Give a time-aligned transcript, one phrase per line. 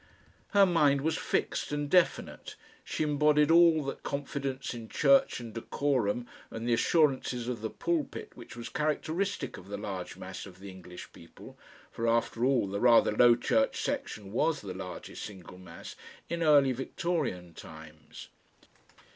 [0.55, 6.25] Her mind was fixed and definite, she embodied all that confidence in church and decorum
[6.49, 10.71] and the assurances of the pulpit which was characteristic of the large mass of the
[10.71, 11.55] English people
[11.91, 15.95] for after all, the rather low Church section WAS the largest single mass
[16.29, 18.29] in early Victorian times.